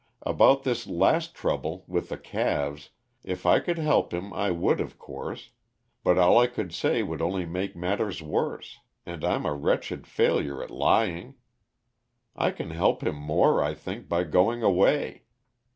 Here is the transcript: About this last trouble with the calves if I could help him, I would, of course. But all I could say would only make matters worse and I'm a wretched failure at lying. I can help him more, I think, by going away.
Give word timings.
About 0.23 0.63
this 0.63 0.87
last 0.87 1.35
trouble 1.35 1.83
with 1.85 2.09
the 2.09 2.17
calves 2.17 2.89
if 3.23 3.45
I 3.45 3.59
could 3.59 3.77
help 3.77 4.15
him, 4.15 4.33
I 4.33 4.49
would, 4.49 4.81
of 4.81 4.97
course. 4.97 5.51
But 6.03 6.17
all 6.17 6.39
I 6.39 6.47
could 6.47 6.73
say 6.73 7.03
would 7.03 7.21
only 7.21 7.45
make 7.45 7.75
matters 7.75 8.19
worse 8.19 8.79
and 9.05 9.23
I'm 9.23 9.45
a 9.45 9.53
wretched 9.53 10.07
failure 10.07 10.63
at 10.63 10.71
lying. 10.71 11.35
I 12.35 12.49
can 12.49 12.71
help 12.71 13.03
him 13.03 13.13
more, 13.15 13.61
I 13.63 13.75
think, 13.75 14.09
by 14.09 14.23
going 14.23 14.63
away. 14.63 15.25